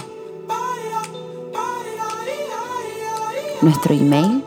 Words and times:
Nuestro 3.62 3.94
email 3.94 4.42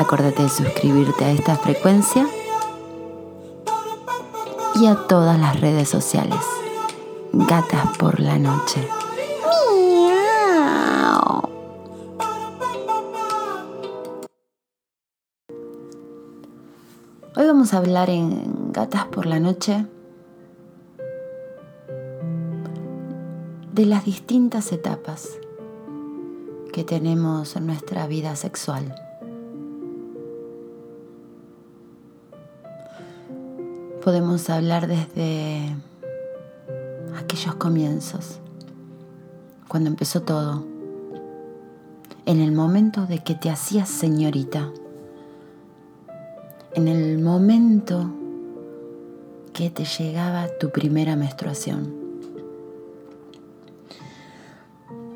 Acuérdate 0.00 0.44
de 0.44 0.48
suscribirte 0.48 1.24
a 1.24 1.32
esta 1.32 1.56
frecuencia 1.56 2.24
y 4.76 4.86
a 4.86 4.94
todas 5.08 5.40
las 5.40 5.60
redes 5.60 5.88
sociales. 5.88 6.38
Gatas 7.32 7.98
por 7.98 8.20
la 8.20 8.38
noche. 8.38 8.88
Hoy 17.34 17.46
vamos 17.46 17.74
a 17.74 17.78
hablar 17.78 18.08
en 18.08 18.70
Gatas 18.70 19.06
por 19.06 19.26
la 19.26 19.40
noche 19.40 19.84
de 23.72 23.84
las 23.84 24.04
distintas 24.04 24.70
etapas 24.70 25.40
que 26.72 26.84
tenemos 26.84 27.56
en 27.56 27.66
nuestra 27.66 28.06
vida 28.06 28.36
sexual. 28.36 28.94
Podemos 34.02 34.48
hablar 34.50 34.86
desde 34.86 35.74
aquellos 37.18 37.54
comienzos, 37.56 38.38
cuando 39.66 39.90
empezó 39.90 40.22
todo, 40.22 40.64
en 42.26 42.40
el 42.40 42.52
momento 42.52 43.06
de 43.06 43.22
que 43.22 43.34
te 43.34 43.50
hacías 43.50 43.88
señorita, 43.88 44.70
en 46.74 46.88
el 46.88 47.18
momento 47.18 48.10
que 49.52 49.70
te 49.70 49.84
llegaba 49.84 50.46
tu 50.60 50.70
primera 50.70 51.16
menstruación. 51.16 51.92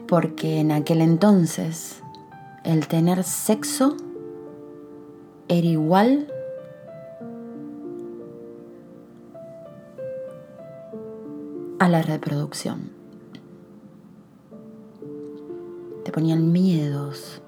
Porque 0.08 0.58
en 0.58 0.72
aquel 0.72 1.00
entonces 1.00 2.02
el 2.64 2.88
tener 2.88 3.22
sexo 3.24 3.96
era 5.48 5.66
igual 5.66 6.31
a 11.82 11.88
la 11.88 12.00
reproducción. 12.00 12.92
Te 16.04 16.12
ponían 16.12 16.52
miedos 16.52 17.42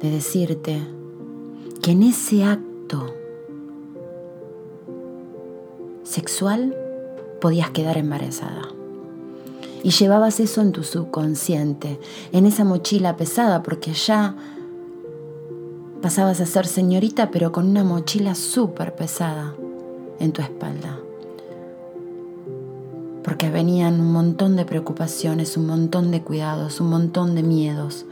de 0.00 0.10
decirte 0.10 0.82
que 1.82 1.92
en 1.92 2.02
ese 2.02 2.42
acto 2.42 3.14
sexual 6.02 6.76
podías 7.40 7.70
quedar 7.70 7.96
embarazada. 7.96 8.62
Y 9.84 9.90
llevabas 9.90 10.40
eso 10.40 10.62
en 10.62 10.72
tu 10.72 10.82
subconsciente, 10.82 12.00
en 12.32 12.46
esa 12.46 12.64
mochila 12.64 13.16
pesada, 13.16 13.62
porque 13.62 13.92
ya 13.92 14.34
pasabas 16.02 16.40
a 16.40 16.46
ser 16.46 16.66
señorita, 16.66 17.30
pero 17.30 17.52
con 17.52 17.68
una 17.68 17.84
mochila 17.84 18.34
súper 18.34 18.96
pesada 18.96 19.54
en 20.18 20.32
tu 20.32 20.42
espalda 20.42 21.05
porque 23.26 23.50
venían 23.50 24.00
un 24.00 24.12
montón 24.12 24.54
de 24.54 24.64
preocupaciones, 24.64 25.56
un 25.56 25.66
montón 25.66 26.12
de 26.12 26.22
cuidados, 26.22 26.80
un 26.80 26.90
montón 26.90 27.34
de 27.34 27.42
miedos. 27.42 28.06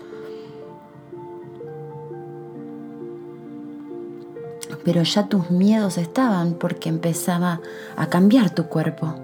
Pero 4.84 5.04
ya 5.04 5.28
tus 5.28 5.52
miedos 5.52 5.98
estaban 5.98 6.54
porque 6.54 6.88
empezaba 6.88 7.60
a 7.96 8.08
cambiar 8.08 8.50
tu 8.50 8.64
cuerpo. 8.64 9.14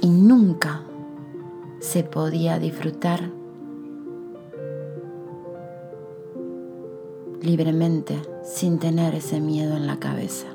Y 0.00 0.08
nunca 0.08 0.80
se 1.80 2.02
podía 2.02 2.58
disfrutar 2.58 3.28
libremente 7.42 8.35
sin 8.46 8.78
tener 8.78 9.14
ese 9.14 9.40
miedo 9.40 9.76
en 9.76 9.86
la 9.86 9.98
cabeza. 9.98 10.46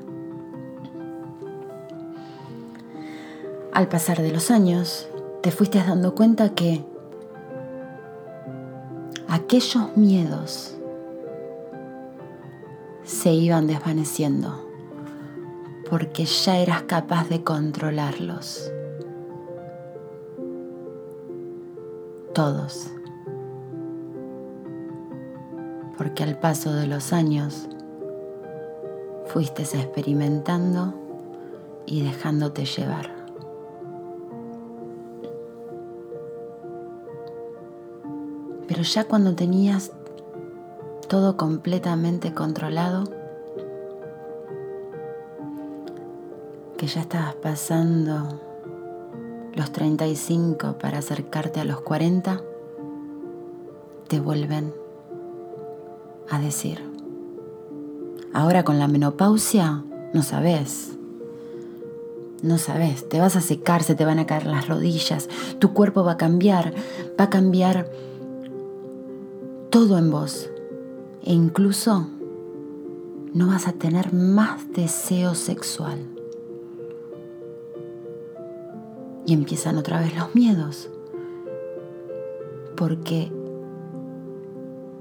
Al 3.73 3.87
pasar 3.87 4.21
de 4.21 4.31
los 4.31 4.49
años, 4.49 5.07
te 5.41 5.51
fuiste 5.51 5.79
dando 5.79 6.15
cuenta 6.15 6.55
que 6.55 6.83
aquellos 9.27 9.95
miedos 9.95 10.75
se 13.03 13.33
iban 13.33 13.67
desvaneciendo 13.67 14.67
porque 15.89 16.25
ya 16.25 16.57
eras 16.57 16.83
capaz 16.83 17.27
de 17.27 17.43
controlarlos. 17.43 18.71
Todos 22.33 22.91
porque 26.01 26.23
al 26.23 26.35
paso 26.39 26.73
de 26.73 26.87
los 26.87 27.13
años 27.13 27.69
fuiste 29.31 29.61
experimentando 29.61 30.93
y 31.85 32.01
dejándote 32.01 32.65
llevar. 32.65 33.09
Pero 38.67 38.83
ya 38.83 39.05
cuando 39.05 39.33
tenías 39.33 39.93
todo 41.07 41.37
completamente 41.37 42.33
controlado, 42.33 43.05
que 46.77 46.87
ya 46.87 47.01
estabas 47.01 47.35
pasando 47.35 48.41
los 49.53 49.71
35 49.71 50.77
para 50.77 50.97
acercarte 50.97 51.61
a 51.61 51.63
los 51.63 51.79
40, 51.81 52.41
te 54.09 54.19
vuelven 54.19 54.73
a 56.29 56.39
decir. 56.39 56.90
Ahora 58.33 58.63
con 58.63 58.79
la 58.79 58.87
menopausia 58.87 59.83
no 60.13 60.23
sabes. 60.23 60.91
No 62.41 62.57
sabes, 62.57 63.07
te 63.07 63.19
vas 63.19 63.35
a 63.35 63.41
secar, 63.41 63.83
se 63.83 63.93
te 63.93 64.03
van 64.03 64.17
a 64.17 64.25
caer 64.25 64.47
las 64.47 64.67
rodillas, 64.67 65.29
tu 65.59 65.73
cuerpo 65.73 66.03
va 66.03 66.13
a 66.13 66.17
cambiar, 66.17 66.73
va 67.19 67.25
a 67.25 67.29
cambiar 67.29 67.91
todo 69.69 69.99
en 69.99 70.09
vos. 70.09 70.49
E 71.23 71.33
incluso 71.33 72.07
no 73.33 73.47
vas 73.47 73.67
a 73.67 73.73
tener 73.73 74.11
más 74.11 74.73
deseo 74.73 75.35
sexual. 75.35 75.99
Y 79.27 79.33
empiezan 79.33 79.77
otra 79.77 79.99
vez 79.99 80.15
los 80.17 80.33
miedos. 80.33 80.89
Porque 82.75 83.31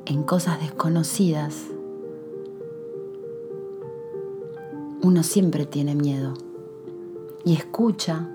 en 0.05 0.23
cosas 0.25 0.61
desconocidas, 0.61 1.55
uno 5.03 5.23
siempre 5.23 5.67
tiene 5.67 5.95
miedo 5.95 6.35
y 7.45 7.55
escucha 7.55 8.29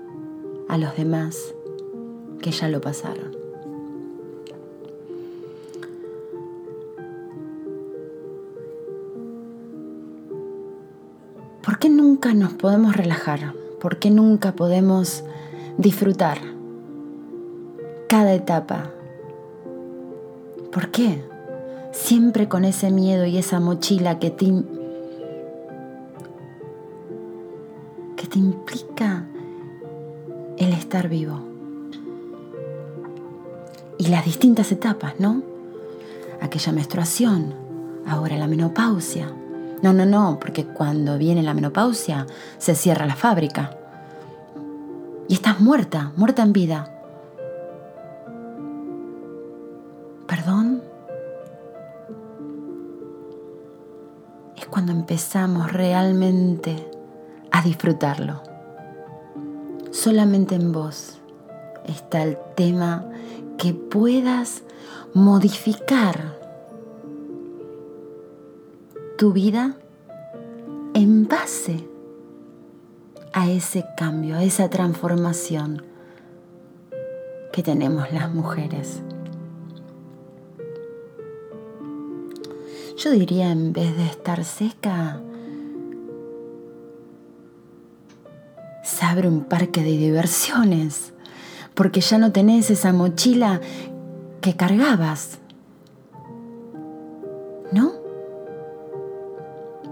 a 0.68 0.78
los 0.78 0.96
demás 0.96 1.54
que 2.40 2.50
ya 2.50 2.68
lo 2.68 2.80
pasaron. 2.80 3.36
¿Por 11.64 11.78
qué 11.78 11.88
nunca 11.88 12.34
nos 12.34 12.52
podemos 12.54 12.96
relajar? 12.96 13.54
¿Por 13.80 13.98
qué 13.98 14.10
nunca 14.10 14.52
podemos 14.52 15.24
disfrutar 15.78 16.38
cada 18.08 18.34
etapa? 18.34 18.90
¿Por 20.72 20.90
qué? 20.90 21.22
siempre 21.96 22.48
con 22.48 22.64
ese 22.64 22.90
miedo 22.90 23.24
y 23.24 23.38
esa 23.38 23.58
mochila 23.58 24.18
que 24.18 24.30
te, 24.30 24.52
te 28.28 28.38
implica 28.38 29.24
el 30.56 30.72
estar 30.72 31.08
vivo. 31.08 31.40
Y 33.98 34.08
las 34.08 34.24
distintas 34.24 34.72
etapas, 34.72 35.14
¿no? 35.18 35.42
Aquella 36.40 36.72
menstruación, 36.72 37.54
ahora 38.06 38.36
la 38.36 38.46
menopausia. 38.46 39.32
No, 39.82 39.92
no, 39.92 40.06
no, 40.06 40.38
porque 40.40 40.64
cuando 40.64 41.18
viene 41.18 41.42
la 41.42 41.54
menopausia 41.54 42.26
se 42.58 42.74
cierra 42.74 43.06
la 43.06 43.16
fábrica. 43.16 43.76
Y 45.28 45.34
estás 45.34 45.60
muerta, 45.60 46.12
muerta 46.16 46.42
en 46.42 46.52
vida. 46.52 46.92
¿Perdón? 50.26 50.82
Es 54.56 54.66
cuando 54.66 54.92
empezamos 54.92 55.72
realmente 55.72 56.95
a 57.56 57.62
disfrutarlo. 57.62 58.42
Solamente 59.90 60.54
en 60.56 60.72
vos 60.72 61.16
está 61.86 62.22
el 62.22 62.36
tema 62.54 63.06
que 63.56 63.72
puedas 63.72 64.62
modificar 65.14 66.38
tu 69.16 69.32
vida 69.32 69.74
en 70.92 71.26
base 71.28 71.88
a 73.32 73.48
ese 73.48 73.86
cambio, 73.96 74.36
a 74.36 74.44
esa 74.44 74.68
transformación 74.68 75.82
que 77.54 77.62
tenemos 77.62 78.12
las 78.12 78.34
mujeres. 78.34 79.00
Yo 82.98 83.12
diría 83.12 83.50
en 83.50 83.72
vez 83.72 83.96
de 83.96 84.04
estar 84.04 84.44
seca, 84.44 85.22
abre 89.16 89.28
un 89.28 89.44
parque 89.44 89.82
de 89.82 89.96
diversiones, 89.96 91.14
porque 91.72 92.02
ya 92.02 92.18
no 92.18 92.32
tenés 92.32 92.68
esa 92.70 92.92
mochila 92.92 93.62
que 94.42 94.54
cargabas. 94.56 95.38
¿No? 97.72 97.94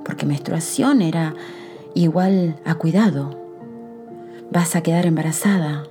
Porque 0.05 0.27
menstruación 0.27 1.01
era 1.01 1.35
igual 1.95 2.61
a 2.67 2.75
cuidado. 2.75 3.41
Vas 4.53 4.77
a 4.77 4.83
quedar 4.83 5.07
embarazada. 5.07 5.85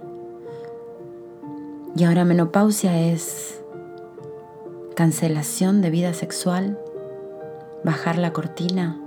Y 1.95 2.03
ahora 2.03 2.25
menopausia 2.25 2.99
es 2.99 3.63
cancelación 4.95 5.81
de 5.81 5.89
vida 5.89 6.13
sexual, 6.13 6.79
bajar 7.83 8.19
la 8.19 8.31
cortina. 8.31 8.99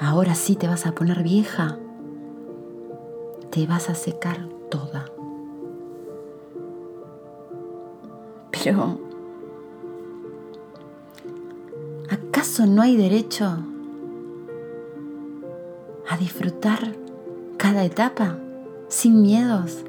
Ahora 0.00 0.34
sí 0.34 0.56
te 0.56 0.66
vas 0.66 0.84
a 0.84 0.96
poner 0.96 1.22
vieja. 1.22 1.78
Te 3.54 3.68
vas 3.68 3.88
a 3.88 3.94
secar 3.94 4.48
toda. 4.68 5.04
Pero, 8.50 8.98
¿acaso 12.10 12.66
no 12.66 12.82
hay 12.82 12.96
derecho 12.96 13.58
a 16.08 16.16
disfrutar 16.16 16.96
cada 17.56 17.84
etapa 17.84 18.40
sin 18.88 19.22
miedos? 19.22 19.84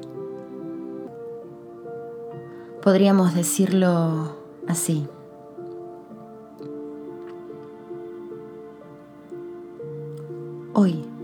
Podríamos 2.82 3.34
decirlo 3.34 4.36
así. 4.68 5.08
Hoy 10.72 11.15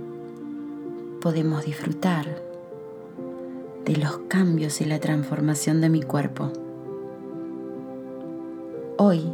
podemos 1.22 1.64
disfrutar 1.64 2.26
de 3.84 3.96
los 3.96 4.18
cambios 4.26 4.80
y 4.80 4.86
la 4.86 4.98
transformación 4.98 5.80
de 5.80 5.88
mi 5.88 6.02
cuerpo. 6.02 6.50
Hoy 8.98 9.30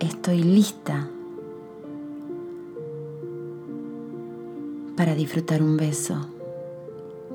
estoy 0.00 0.42
lista 0.42 1.10
para 4.96 5.14
disfrutar 5.14 5.62
un 5.62 5.76
beso, 5.76 6.30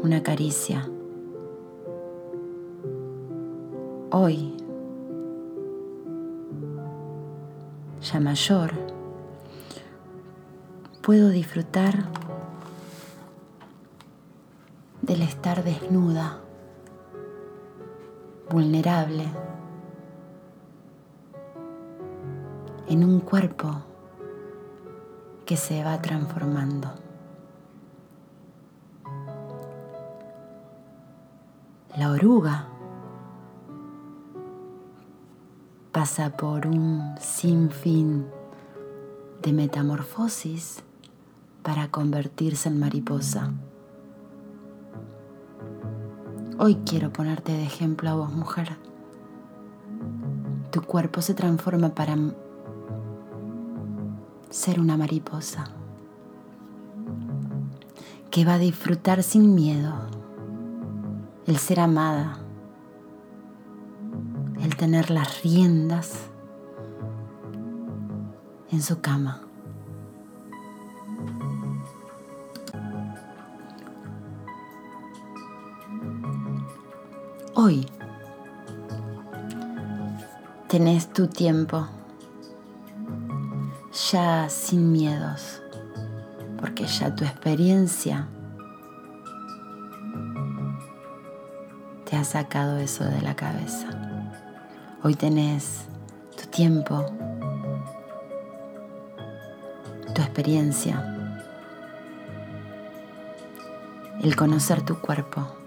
una 0.02 0.24
caricia. 0.24 0.90
Hoy, 4.10 4.54
ya 8.02 8.20
mayor, 8.20 8.72
puedo 11.04 11.30
disfrutar 11.30 12.10
del 15.10 15.24
estar 15.24 15.64
desnuda, 15.64 16.38
vulnerable, 18.48 19.26
en 22.88 23.04
un 23.04 23.20
cuerpo 23.20 23.82
que 25.48 25.58
se 25.58 25.84
va 25.84 26.00
transformando. 26.00 26.92
La 31.98 32.12
oruga 32.12 32.68
pasa 35.92 36.38
por 36.38 36.68
un 36.68 37.16
sinfín 37.20 38.28
de 39.42 39.54
metamorfosis 39.54 40.84
para 41.64 41.90
convertirse 41.90 42.70
en 42.70 42.80
mariposa. 42.80 43.54
Hoy 46.62 46.76
quiero 46.86 47.14
ponerte 47.14 47.54
de 47.54 47.64
ejemplo 47.64 48.10
a 48.10 48.16
vos, 48.16 48.34
mujer. 48.34 48.76
Tu 50.72 50.82
cuerpo 50.82 51.22
se 51.22 51.34
transforma 51.34 51.96
para 51.96 52.18
ser 54.50 54.82
una 54.82 54.98
mariposa 54.98 55.70
que 58.30 58.44
va 58.44 58.56
a 58.56 58.60
disfrutar 58.60 59.24
sin 59.24 59.56
miedo 59.56 59.94
el 61.48 61.56
ser 61.60 61.80
amada, 61.80 62.40
el 64.62 64.76
tener 64.76 65.12
las 65.12 65.42
riendas 65.42 66.26
en 68.70 68.82
su 68.82 69.00
cama. 69.00 69.49
Hoy. 77.62 77.86
Tenés 80.70 81.12
tu 81.12 81.28
tiempo. 81.28 81.90
Ya 84.14 84.48
sin 84.48 84.94
miedos, 84.94 85.62
porque 86.58 86.86
ya 86.86 87.14
tu 87.14 87.26
experiencia 87.26 88.30
te 92.10 92.16
ha 92.16 92.24
sacado 92.24 92.78
eso 92.78 93.04
de 93.04 93.22
la 93.22 93.36
cabeza. 93.36 93.90
Hoy 95.04 95.16
tenés 95.16 95.82
tu 96.42 96.48
tiempo, 96.50 97.08
tu 100.16 100.22
experiencia, 100.22 101.04
el 104.24 104.38
conocer 104.38 104.82
tu 104.84 105.02
cuerpo, 105.02 105.59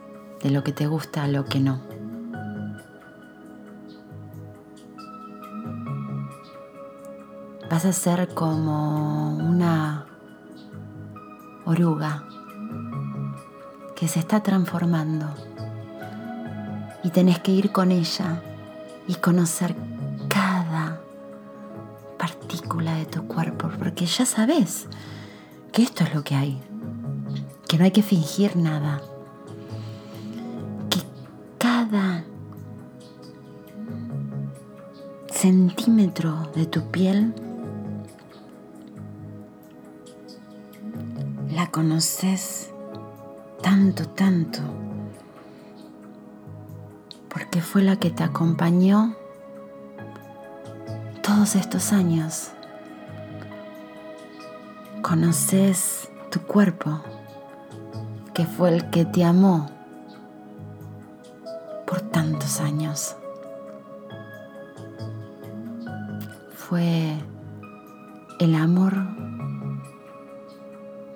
de 0.42 0.50
lo 0.50 0.64
que 0.64 0.72
te 0.72 0.86
gusta 0.86 1.24
a 1.24 1.28
lo 1.28 1.44
que 1.44 1.60
no. 1.60 1.80
Vas 7.70 7.84
a 7.84 7.92
ser 7.92 8.28
como 8.34 9.36
una 9.36 10.06
oruga 11.64 12.24
que 13.96 14.08
se 14.08 14.18
está 14.18 14.42
transformando 14.42 15.26
y 17.02 17.10
tenés 17.10 17.38
que 17.38 17.52
ir 17.52 17.72
con 17.72 17.92
ella 17.92 18.42
y 19.06 19.14
conocer 19.14 19.74
cada 20.28 21.00
partícula 22.18 22.94
de 22.96 23.06
tu 23.06 23.26
cuerpo, 23.26 23.70
porque 23.78 24.06
ya 24.06 24.26
sabes 24.26 24.88
que 25.72 25.82
esto 25.82 26.04
es 26.04 26.14
lo 26.14 26.22
que 26.22 26.34
hay, 26.34 26.60
que 27.68 27.78
no 27.78 27.84
hay 27.84 27.90
que 27.90 28.02
fingir 28.02 28.56
nada, 28.56 29.00
centímetro 35.42 36.52
de 36.54 36.66
tu 36.66 36.82
piel 36.92 37.34
la 41.50 41.66
conoces 41.66 42.70
tanto, 43.60 44.06
tanto 44.06 44.60
porque 47.28 47.60
fue 47.60 47.82
la 47.82 47.96
que 47.96 48.10
te 48.10 48.22
acompañó 48.22 49.16
todos 51.24 51.56
estos 51.56 51.92
años. 51.92 52.52
Conoces 55.02 56.08
tu 56.30 56.38
cuerpo, 56.42 57.00
que 58.32 58.46
fue 58.46 58.68
el 58.76 58.90
que 58.90 59.04
te 59.04 59.24
amó 59.24 59.81
Fue 66.72 67.18
el 68.38 68.54
amor 68.54 68.94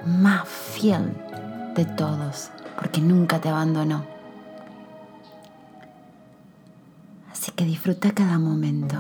más 0.05 0.47
fiel 0.47 1.17
de 1.75 1.87
todos, 1.87 2.51
porque 2.79 3.01
nunca 3.01 3.41
te 3.41 3.49
abandonó. 3.49 4.05
que 7.55 7.65
disfruta 7.65 8.13
cada 8.13 8.39
momento, 8.39 8.99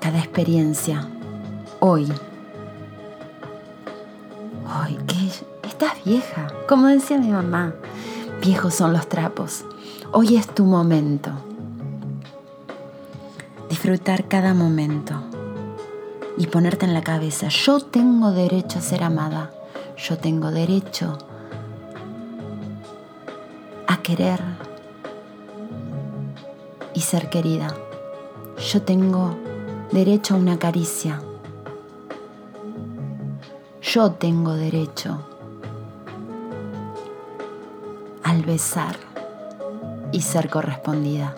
cada 0.00 0.18
experiencia. 0.18 1.06
hoy. 1.78 2.12
Hoy, 4.66 4.96
que 5.06 5.68
estás 5.68 6.04
vieja. 6.04 6.48
Como 6.68 6.88
decía 6.88 7.16
mi 7.18 7.28
mamá, 7.28 7.74
viejos 8.40 8.74
son 8.74 8.92
los 8.92 9.08
trapos. 9.08 9.64
Hoy 10.10 10.34
es 10.34 10.48
tu 10.48 10.64
momento. 10.64 11.51
Disfrutar 13.82 14.28
cada 14.28 14.54
momento 14.54 15.14
y 16.38 16.46
ponerte 16.46 16.86
en 16.86 16.94
la 16.94 17.02
cabeza, 17.02 17.48
yo 17.48 17.80
tengo 17.80 18.30
derecho 18.30 18.78
a 18.78 18.80
ser 18.80 19.02
amada, 19.02 19.50
yo 19.96 20.18
tengo 20.18 20.52
derecho 20.52 21.18
a 23.88 23.96
querer 23.96 24.40
y 26.94 27.00
ser 27.00 27.28
querida. 27.28 27.74
Yo 28.56 28.82
tengo 28.82 29.34
derecho 29.90 30.34
a 30.34 30.36
una 30.36 30.60
caricia. 30.60 31.20
Yo 33.80 34.12
tengo 34.12 34.54
derecho 34.54 35.26
al 38.22 38.42
besar 38.44 38.94
y 40.12 40.20
ser 40.20 40.48
correspondida. 40.50 41.34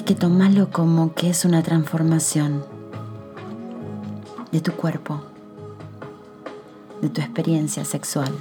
Así 0.00 0.06
que 0.06 0.14
tomalo 0.14 0.70
como 0.70 1.12
que 1.12 1.28
es 1.28 1.44
una 1.44 1.62
transformación 1.62 2.64
de 4.50 4.62
tu 4.62 4.72
cuerpo, 4.72 5.20
de 7.02 7.10
tu 7.10 7.20
experiencia 7.20 7.84
sexual, 7.84 8.32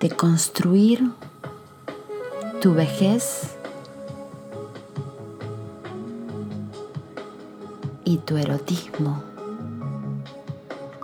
de 0.00 0.10
construir 0.10 1.12
tu 2.60 2.74
vejez 2.74 3.56
y 8.04 8.18
tu 8.18 8.36
erotismo 8.36 9.22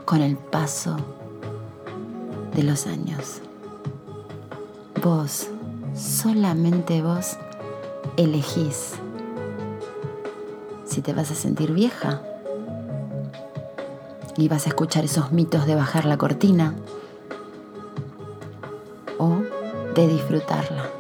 con 0.05 0.21
el 0.21 0.37
paso 0.37 0.99
de 2.55 2.63
los 2.63 2.87
años. 2.87 3.41
Vos 5.03 5.49
solamente 6.03 7.01
vos 7.01 7.37
elegís 8.17 8.95
si 10.85 11.01
te 11.01 11.13
vas 11.13 11.31
a 11.31 11.35
sentir 11.35 11.73
vieja 11.73 12.21
y 14.37 14.49
vas 14.49 14.67
a 14.67 14.71
escuchar 14.71 15.05
esos 15.05 15.31
mitos 15.31 15.65
de 15.67 15.77
bajar 15.77 16.05
la 16.05 16.19
cortina 16.19 16.75
o 19.19 19.43
de 19.95 20.09
disfrutarla, 20.09 20.91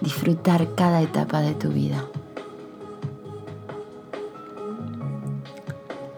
disfrutar 0.00 0.74
cada 0.74 1.00
etapa 1.00 1.40
de 1.40 1.54
tu 1.54 1.68
vida. 1.68 2.04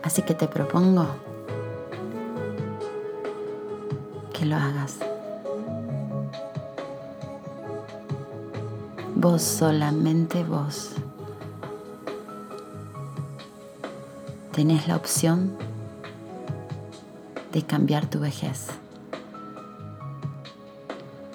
Así 0.02 0.22
que 0.22 0.34
te 0.34 0.48
propongo 0.48 1.06
que 4.32 4.46
lo 4.46 4.56
hagas. 4.56 5.03
Vos 9.16 9.42
solamente 9.42 10.42
vos. 10.42 10.90
Tenés 14.52 14.88
la 14.88 14.96
opción 14.96 15.56
de 17.52 17.62
cambiar 17.62 18.06
tu 18.06 18.18
vejez, 18.18 18.66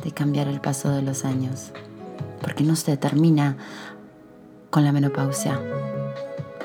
de 0.03 0.11
cambiar 0.11 0.49
el 0.49 0.59
paso 0.59 0.89
de 0.89 1.01
los 1.01 1.23
años, 1.23 1.71
porque 2.41 2.63
no 2.63 2.75
se 2.75 2.97
termina 2.97 3.57
con 4.69 4.83
la 4.83 4.91
menopausia. 4.91 5.59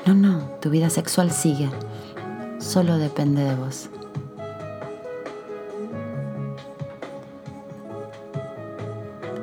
No, 0.05 0.13
no, 0.13 0.39
tu 0.61 0.69
vida 0.69 0.89
sexual 0.89 1.31
sigue, 1.31 1.69
solo 2.59 2.97
depende 2.97 3.43
de 3.43 3.55
vos. 3.55 3.89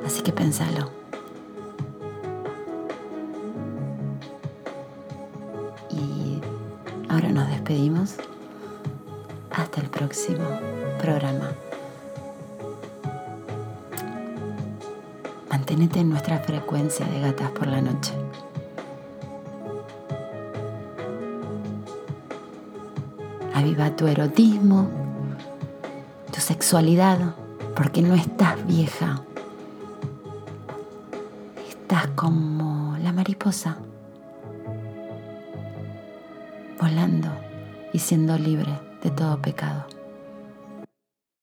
Así 0.05 0.21
que 0.21 0.31
pensalo. 0.31 1.02
Despedimos. 7.73 8.15
Hasta 9.51 9.81
el 9.81 9.89
próximo 9.89 10.45
programa. 10.99 11.51
Manténete 15.49 15.99
en 15.99 16.09
nuestra 16.09 16.39
frecuencia 16.39 17.05
de 17.07 17.19
gatas 17.19 17.51
por 17.51 17.67
la 17.67 17.81
noche. 17.81 18.13
Aviva 23.53 23.95
tu 23.95 24.07
erotismo, 24.07 24.89
tu 26.31 26.41
sexualidad, 26.41 27.35
porque 27.75 28.01
no 28.01 28.15
estás 28.15 28.65
vieja. 28.67 29.21
Estás 31.69 32.07
como 32.15 32.97
la 32.99 33.11
mariposa 33.11 33.77
volando 36.79 37.42
y 37.93 37.99
siendo 37.99 38.37
libre 38.37 38.71
de 39.01 39.11
todo 39.11 39.41
pecado. 39.41 39.85